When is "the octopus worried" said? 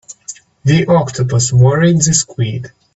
0.63-1.97